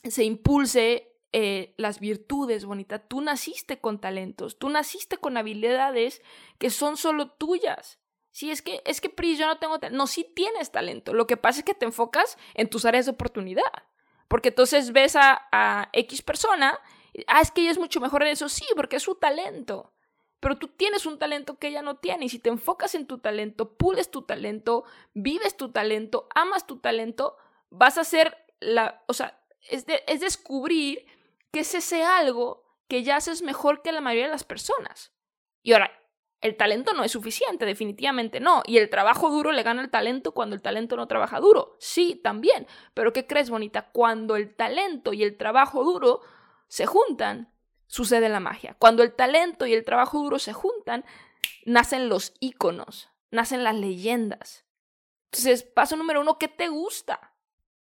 [0.04, 3.00] se impulse eh, las virtudes, bonita.
[3.00, 6.22] Tú naciste con talentos, tú naciste con habilidades
[6.58, 8.00] que son solo tuyas.
[8.36, 9.98] Sí, es que, es que Pris, yo no tengo talento.
[9.98, 11.14] No, sí tienes talento.
[11.14, 13.64] Lo que pasa es que te enfocas en tus áreas de oportunidad.
[14.28, 16.78] Porque entonces ves a, a X persona,
[17.28, 18.50] ah, es que ella es mucho mejor en eso.
[18.50, 19.94] Sí, porque es su talento.
[20.42, 22.26] Pero tú tienes un talento que ella no tiene.
[22.26, 26.80] Y si te enfocas en tu talento, pules tu talento, vives tu talento, amas tu
[26.80, 27.38] talento,
[27.70, 29.02] vas a ser la.
[29.08, 31.06] O sea, es, es descubrir
[31.54, 35.14] que es ese algo que ya haces mejor que la mayoría de las personas.
[35.64, 35.90] Y ahora,
[36.46, 38.62] el talento no es suficiente, definitivamente no.
[38.68, 41.76] Y el trabajo duro le gana el talento cuando el talento no trabaja duro.
[41.80, 42.68] Sí, también.
[42.94, 43.90] Pero ¿qué crees, bonita?
[43.92, 46.22] Cuando el talento y el trabajo duro
[46.68, 47.52] se juntan,
[47.88, 48.76] sucede la magia.
[48.78, 51.04] Cuando el talento y el trabajo duro se juntan,
[51.66, 54.66] nacen los íconos, nacen las leyendas.
[55.32, 57.34] Entonces, paso número uno, ¿qué te gusta?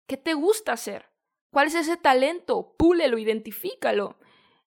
[0.06, 1.10] ¿Qué te gusta hacer?
[1.50, 2.76] ¿Cuál es ese talento?
[2.78, 4.20] Púlelo, identifícalo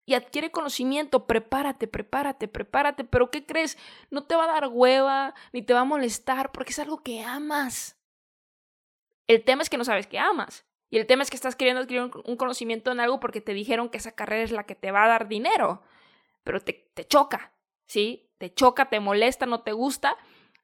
[0.06, 3.76] y adquiere conocimiento, prepárate, prepárate, prepárate, pero ¿qué crees?
[4.10, 7.22] No te va a dar hueva, ni te va a molestar, porque es algo que
[7.22, 7.98] amas.
[9.26, 10.64] El tema es que no sabes que amas.
[10.88, 13.88] Y el tema es que estás queriendo adquirir un conocimiento en algo porque te dijeron
[13.88, 15.82] que esa carrera es la que te va a dar dinero,
[16.44, 17.52] pero te, te choca,
[17.86, 18.30] ¿sí?
[18.38, 20.16] Te choca, te molesta, no te gusta.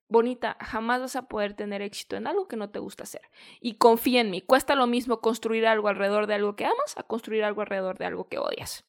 [0.06, 3.22] Bonita, jamás vas a poder tener éxito en algo que no te gusta hacer.
[3.60, 7.02] Y confía en mí, cuesta lo mismo construir algo alrededor de algo que amas a
[7.02, 8.84] construir algo alrededor de algo que odias.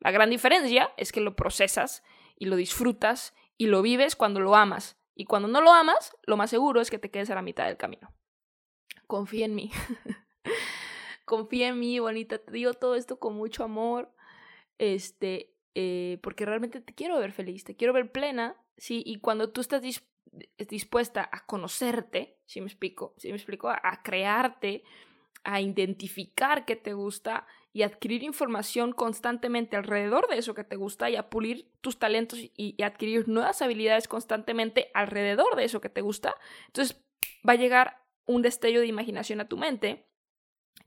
[0.00, 2.02] La gran diferencia es que lo procesas
[2.36, 4.98] y lo disfrutas y lo vives cuando lo amas.
[5.14, 7.66] Y cuando no lo amas, lo más seguro es que te quedes a la mitad
[7.66, 8.12] del camino.
[9.06, 9.70] Confía en mí.
[11.26, 12.38] Confía en mí, bonita.
[12.38, 14.14] Te digo todo esto con mucho amor.
[14.78, 19.02] Este, eh, porque realmente te quiero ver feliz, te quiero ver plena, ¿sí?
[19.04, 19.82] Y cuando tú estás
[20.68, 23.14] dispuesta a conocerte, si me explico?
[23.18, 23.68] si me explico?
[23.68, 24.82] A, a crearte,
[25.44, 31.08] a identificar qué te gusta y adquirir información constantemente alrededor de eso que te gusta
[31.08, 36.00] y a pulir tus talentos y, adquirir nuevas habilidades constantemente alrededor de eso que te
[36.00, 36.34] gusta,
[36.66, 37.00] entonces
[37.48, 40.06] va a llegar un destello de imaginación a tu mente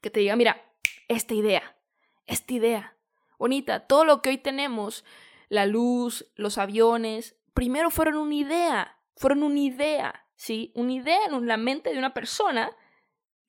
[0.02, 0.62] que te diga, mira,
[1.08, 1.78] esta idea,
[2.26, 2.98] esta idea,
[3.38, 5.06] bonita, todo lo que hoy tenemos,
[5.50, 10.72] la luz, los aviones, primero fueron una idea, fueron una idea, ¿sí?
[10.76, 12.76] Una idea en la mente de una persona,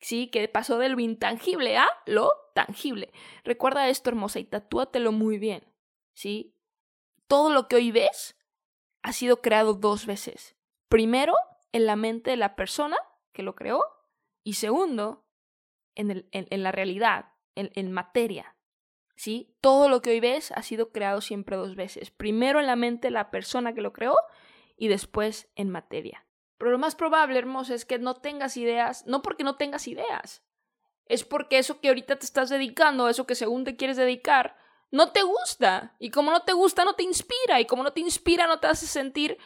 [0.05, 0.29] ¿sí?
[0.29, 3.11] Que pasó de lo intangible a lo tangible.
[3.43, 5.65] Recuerda esto, hermosa, y tatúatelo muy bien,
[6.13, 6.55] ¿sí?
[7.27, 8.37] Todo lo que hoy ves
[9.03, 10.57] ha sido creado dos veces.
[10.91, 11.35] Primero,
[11.73, 12.99] en la mente de la persona
[13.33, 13.83] que lo creó,
[14.43, 15.25] y segundo,
[15.95, 18.59] en, el, en, la realidad, en, en materia,
[19.17, 19.57] ¿sí?
[19.63, 22.11] Todo lo que hoy ves ha sido creado siempre dos veces.
[22.11, 24.17] Primero en la mente de la persona que lo creó
[24.77, 26.27] y después en materia.
[26.65, 30.43] Pero lo más probable, hermosa, es que no tengas ideas, no porque no tengas ideas,
[31.05, 34.57] es porque eso que ahorita te estás dedicando, eso que según te quieres dedicar,
[34.91, 35.95] no te gusta.
[35.99, 37.61] Y como no te gusta, no te inspira.
[37.61, 39.37] Y como no te inspira, no te hace sentir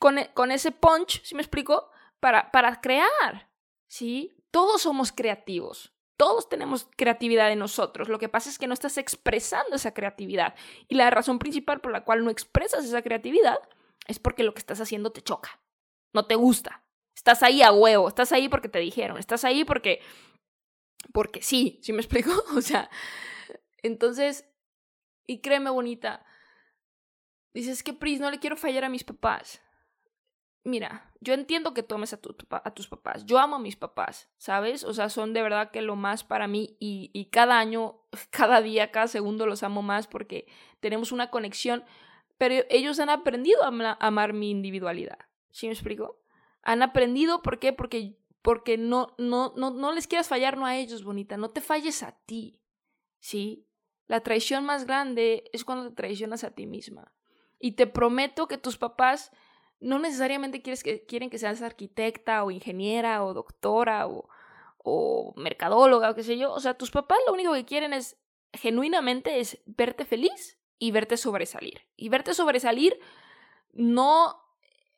[0.00, 1.90] con, e, con ese punch, ¿sí me explico?
[2.18, 3.48] Para, para crear.
[3.86, 4.36] ¿Sí?
[4.50, 5.92] Todos somos creativos.
[6.16, 8.08] Todos tenemos creatividad en nosotros.
[8.08, 10.56] Lo que pasa es que no estás expresando esa creatividad.
[10.88, 13.60] Y la razón principal por la cual no expresas esa creatividad
[14.08, 15.60] es porque lo que estás haciendo te choca.
[16.14, 16.82] No te gusta.
[17.14, 18.08] Estás ahí a huevo.
[18.08, 19.18] Estás ahí porque te dijeron.
[19.18, 20.00] Estás ahí porque
[21.12, 22.30] porque sí, ¿sí me explico?
[22.56, 22.90] O sea,
[23.82, 24.48] entonces,
[25.26, 26.24] y créeme bonita,
[27.52, 29.60] dices que Pris, no le quiero fallar a mis papás.
[30.66, 32.20] Mira, yo entiendo que tomes a,
[32.64, 33.26] a, tus papás.
[33.26, 34.82] Yo amo a mis papás, ¿sabes?
[34.82, 38.00] O sea, son de verdad que lo más para mí y, y cada año,
[38.30, 40.46] cada día, cada segundo los amo más porque
[40.80, 41.84] tenemos una conexión.
[42.38, 45.18] Pero ellos han aprendido a amar mi individualidad.
[45.54, 46.20] ¿Sí me explico?
[46.62, 47.72] Han aprendido, ¿por qué?
[47.72, 51.62] Porque porque no, no, no, no les quieras fallar no a ellos, bonita, no te
[51.62, 52.60] falles a ti,
[53.18, 53.66] ¿sí?
[54.06, 57.14] La traición más grande es cuando te traicionas a ti misma.
[57.58, 59.30] Y te prometo que tus papás
[59.80, 64.28] no necesariamente quieres que, quieren que seas arquitecta o ingeniera o doctora o,
[64.76, 66.52] o mercadóloga o qué sé yo.
[66.52, 68.18] O sea, tus papás lo único que quieren es,
[68.52, 71.80] genuinamente, es verte feliz y verte sobresalir.
[71.96, 72.98] Y verte sobresalir
[73.72, 74.43] no,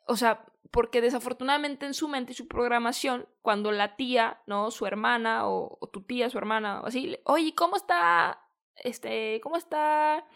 [0.07, 4.71] o sea, porque desafortunadamente en su mente y su programación, cuando la tía, ¿no?
[4.71, 8.43] Su hermana o, tu tía, su hermana, o así, oye, ¿cómo está,
[8.77, 10.27] este, cómo está,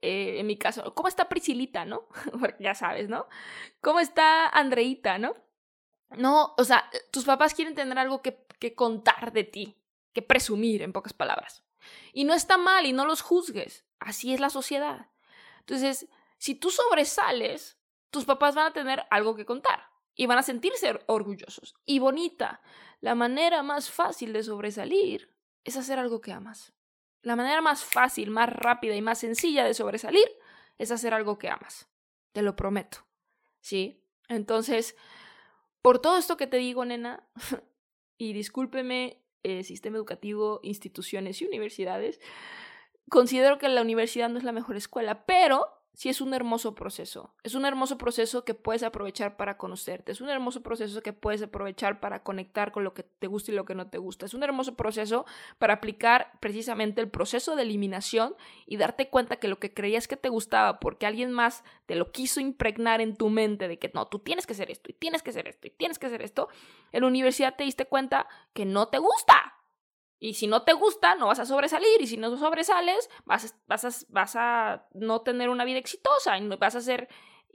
[0.00, 2.08] eh, en mi caso, cómo está Priscilita, ¿no?
[2.60, 3.26] ya sabes, ¿no?
[3.80, 5.34] ¿Cómo está Andreita, ¿no?
[6.16, 9.76] No, o sea, tus papás quieren tener algo que, que contar de ti,
[10.12, 11.64] que presumir, en pocas palabras.
[12.12, 15.10] Y no está mal y no los juzgues, así es la sociedad.
[15.60, 17.78] Entonces, si tú sobresales,
[18.14, 21.74] tus papás van a tener algo que contar y van a sentirse orgullosos.
[21.84, 22.62] Y bonita,
[23.00, 26.72] la manera más fácil de sobresalir es hacer algo que amas.
[27.22, 30.28] La manera más fácil, más rápida y más sencilla de sobresalir
[30.78, 31.88] es hacer algo que amas.
[32.30, 32.98] Te lo prometo.
[33.60, 34.06] ¿Sí?
[34.28, 34.94] Entonces,
[35.82, 37.28] por todo esto que te digo, nena,
[38.16, 42.20] y discúlpeme, eh, sistema educativo, instituciones y universidades,
[43.08, 47.34] considero que la universidad no es la mejor escuela, pero sí es un hermoso proceso.
[47.42, 50.12] Es un hermoso proceso que puedes aprovechar para conocerte.
[50.12, 53.54] Es un hermoso proceso que puedes aprovechar para conectar con lo que te gusta y
[53.54, 54.26] lo que no te gusta.
[54.26, 55.24] Es un hermoso proceso
[55.58, 58.34] para aplicar precisamente el proceso de eliminación
[58.66, 62.10] y darte cuenta que lo que creías que te gustaba porque alguien más te lo
[62.12, 65.22] quiso impregnar en tu mente de que no, tú tienes que hacer esto y tienes
[65.22, 66.48] que hacer esto y tienes que hacer esto,
[66.92, 69.53] en la universidad te diste cuenta que no te gusta.
[70.24, 72.00] Y si no te gusta, no vas a sobresalir.
[72.00, 76.38] Y si no sobresales, vas a, vas a, vas a no tener una vida exitosa
[76.38, 77.10] y vas a ser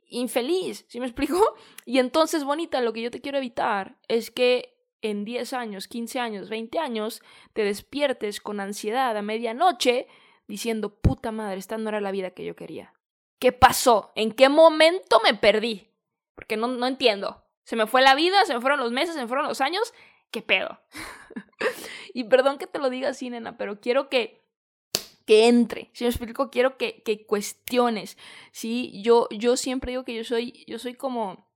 [0.06, 0.86] infeliz.
[0.88, 1.56] ¿Sí me explico?
[1.88, 6.20] Y entonces, bonita, lo que yo te quiero evitar es que en 10 años, 15
[6.20, 10.06] años, 20 años, te despiertes con ansiedad a medianoche
[10.48, 12.94] diciendo, puta madre, esta no era la vida que yo quería.
[13.40, 14.12] ¿Qué pasó?
[14.14, 15.90] ¿En qué momento me perdí?
[16.36, 17.50] Porque no, no entiendo.
[17.64, 19.92] Se me fue la vida, se me fueron los meses, se me fueron los años.
[20.32, 20.80] ¿Qué pedo?
[22.14, 24.40] y perdón que te lo diga así, nena, pero quiero que
[25.30, 28.18] que entre, si me explico, quiero que, que cuestiones,
[28.52, 29.00] ¿sí?
[29.04, 31.48] Yo, yo siempre digo que yo soy, yo soy como,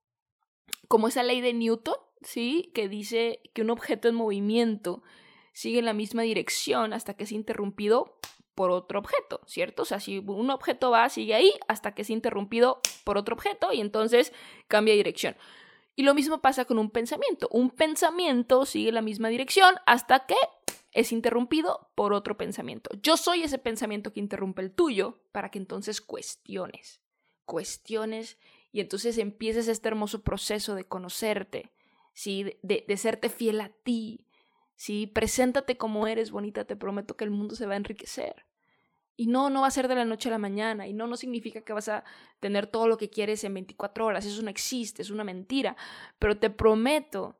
[0.87, 2.71] como esa ley de Newton, ¿sí?
[2.75, 5.01] Que dice que un objeto en movimiento
[5.53, 8.19] sigue en la misma dirección hasta que es interrumpido
[8.53, 9.81] por otro objeto, ¿cierto?
[9.81, 13.73] O sea, si un objeto va, sigue ahí hasta que es interrumpido por otro objeto
[13.73, 14.33] y entonces
[14.67, 15.35] cambia dirección.
[15.95, 17.47] Y lo mismo pasa con un pensamiento.
[17.51, 20.35] Un pensamiento sigue la misma dirección hasta que
[20.91, 22.89] es interrumpido por otro pensamiento.
[23.01, 27.01] Yo soy ese pensamiento que interrumpe el tuyo para que entonces cuestiones,
[27.45, 28.37] cuestiones
[28.71, 31.71] y entonces empieces este hermoso proceso de conocerte,
[32.13, 32.57] ¿sí?
[32.61, 34.27] de, serte fiel a ti,
[34.75, 35.07] ¿sí?
[35.07, 38.45] Preséntate como eres, bonita, te prometo que el mundo se va a enriquecer.
[39.15, 40.87] Y no, no va a ser de la noche a la mañana.
[40.87, 42.03] Y no, no significa que vas a
[42.39, 44.25] tener todo lo que quieres en 24 horas.
[44.25, 45.75] Eso no existe, es una mentira.
[46.19, 47.37] Pero te prometo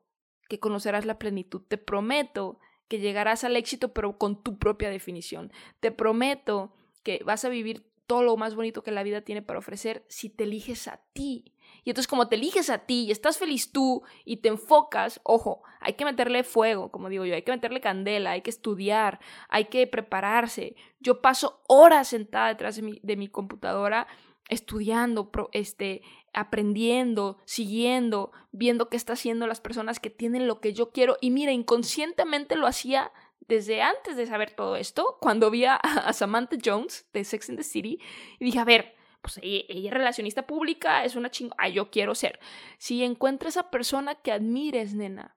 [0.48, 1.62] que conocerás la plenitud.
[1.66, 2.58] Te prometo
[2.88, 5.52] que llegarás al éxito, pero con tu propia definición.
[5.80, 9.58] Te prometo que vas a vivir todo lo más bonito que la vida tiene para
[9.58, 11.53] ofrecer si te eliges a ti.
[11.84, 15.62] Y entonces como te eliges a ti y estás feliz tú y te enfocas, ojo,
[15.80, 19.66] hay que meterle fuego, como digo yo, hay que meterle candela, hay que estudiar, hay
[19.66, 20.76] que prepararse.
[21.00, 24.06] Yo paso horas sentada detrás de mi, de mi computadora
[24.48, 30.90] estudiando, este, aprendiendo, siguiendo, viendo qué está haciendo las personas que tienen lo que yo
[30.90, 31.16] quiero.
[31.20, 33.12] Y mira, inconscientemente lo hacía
[33.46, 35.80] desde antes de saber todo esto, cuando vi a,
[36.12, 38.00] Samantha Jones de Sex and the City,
[38.38, 42.38] y dije, a ver, pues ella, es relacionista pública, es una chingada, yo quiero ser.
[42.76, 45.34] Si encuentras a esa persona que admires, nena,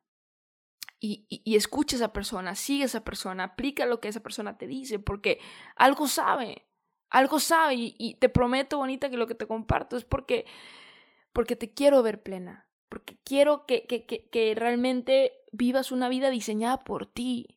[1.00, 4.58] y, y, escucha a esa persona, sigue a esa persona, aplica lo que esa persona
[4.58, 5.40] te dice, porque
[5.78, 6.68] algo sabe,
[7.10, 10.46] algo sabe, y, te prometo, bonita, que lo que te comparto es porque,
[11.32, 16.30] porque te quiero ver plena, porque quiero que, que, que, que realmente vivas una vida
[16.30, 17.57] diseñada por ti,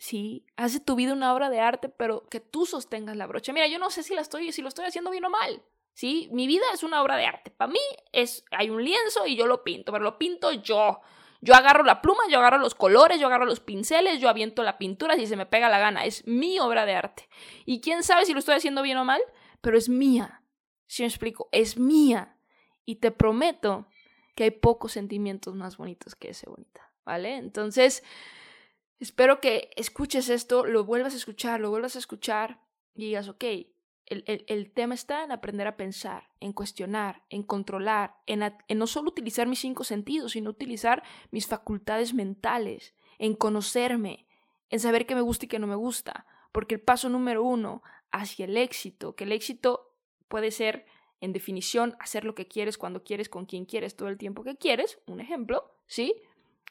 [0.00, 0.46] ¿sí?
[0.56, 3.52] Haz de tu vida una obra de arte, pero que tú sostengas la brocha.
[3.52, 6.28] Mira, yo no sé si la estoy, si lo estoy haciendo bien o mal, ¿sí?
[6.32, 7.50] Mi vida es una obra de arte.
[7.50, 7.78] Para mí
[8.10, 11.00] es, hay un lienzo y yo lo pinto, pero lo pinto yo.
[11.42, 14.78] Yo agarro la pluma, yo agarro los colores, yo agarro los pinceles, yo aviento la
[14.78, 16.04] pintura si se me pega la gana.
[16.04, 17.28] Es mi obra de arte.
[17.66, 19.20] Y quién sabe si lo estoy haciendo bien o mal,
[19.60, 20.42] pero es mía.
[20.86, 22.38] Si me explico, es mía.
[22.86, 23.86] Y te prometo
[24.34, 27.36] que hay pocos sentimientos más bonitos que ese bonita, ¿vale?
[27.36, 28.02] Entonces,
[29.00, 32.60] Espero que escuches esto, lo vuelvas a escuchar, lo vuelvas a escuchar
[32.94, 33.44] y digas, ok,
[34.04, 39.08] el, tema está en aprender a pensar, en cuestionar, en controlar, en, en, no solo
[39.08, 44.26] utilizar mis cinco sentidos, sino utilizar mis facultades mentales, en conocerme,
[44.68, 46.26] en saber qué me gusta y qué no me gusta.
[46.52, 49.94] Porque el paso número uno hacia el éxito, que el éxito
[50.28, 50.84] puede ser,
[51.22, 54.56] en definición, hacer lo que quieres, cuando quieres, con quien quieres, todo el tiempo que
[54.56, 56.20] quieres, un ejemplo, ¿sí?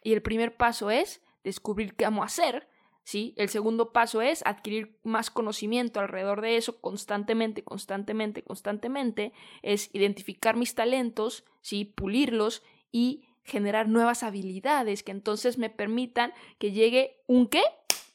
[0.03, 2.67] Y el primer paso es descubrir qué amo hacer,
[3.03, 3.33] ¿sí?
[3.37, 10.55] El segundo paso es adquirir más conocimiento alrededor de eso constantemente, constantemente, constantemente, es identificar
[10.55, 11.85] mis talentos, ¿sí?
[11.85, 17.63] Pulirlos y generar nuevas habilidades que entonces me permitan que llegue un qué?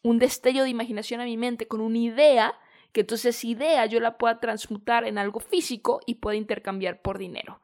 [0.03, 2.55] Un destello de imaginación a mi mente con una idea
[2.93, 7.19] que entonces esa idea yo la pueda transmutar en algo físico y pueda intercambiar por
[7.19, 7.61] dinero.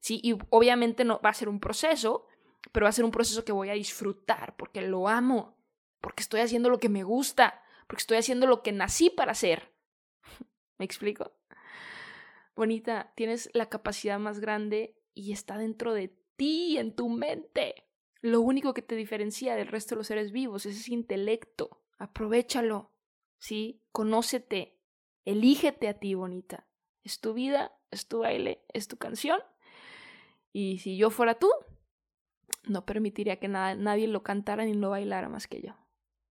[0.00, 2.26] Sí, y obviamente no va a ser un proceso,
[2.72, 5.56] pero va a ser un proceso que voy a disfrutar porque lo amo,
[6.00, 9.72] porque estoy haciendo lo que me gusta, porque estoy haciendo lo que nací para hacer.
[10.78, 11.32] ¿Me explico?
[12.56, 17.86] Bonita, tienes la capacidad más grande y está dentro de ti, en tu mente.
[18.20, 21.82] Lo único que te diferencia del resto de los seres vivos es ese intelecto.
[21.98, 22.92] Aprovechalo,
[23.38, 23.82] ¿sí?
[23.92, 24.78] Conócete,
[25.24, 26.66] elígete a ti, bonita.
[27.02, 29.40] Es tu vida, es tu baile, es tu canción.
[30.52, 31.50] Y si yo fuera tú,
[32.66, 35.74] no permitiría que nada, nadie lo cantara ni lo bailara más que yo.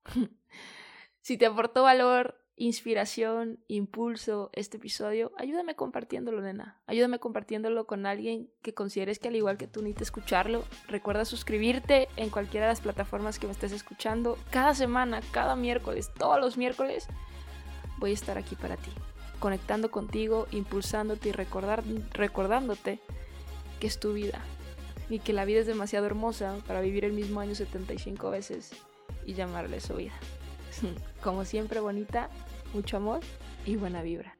[1.21, 6.81] si te aportó valor, inspiración, impulso este episodio, ayúdame compartiéndolo, nena.
[6.85, 10.63] Ayúdame compartiéndolo con alguien que consideres que al igual que tú necesitas escucharlo.
[10.87, 14.37] Recuerda suscribirte en cualquiera de las plataformas que me estés escuchando.
[14.51, 17.07] Cada semana, cada miércoles, todos los miércoles,
[17.97, 18.91] voy a estar aquí para ti.
[19.39, 21.83] Conectando contigo, impulsándote y recordar,
[22.13, 22.99] recordándote
[23.79, 24.41] que es tu vida
[25.09, 28.71] y que la vida es demasiado hermosa para vivir el mismo año 75 veces
[29.25, 30.13] y llamarle su vida.
[31.21, 32.29] Como siempre, bonita,
[32.73, 33.21] mucho amor
[33.65, 34.37] y buena vibra.